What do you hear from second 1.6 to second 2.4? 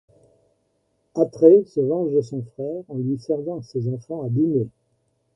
se venge de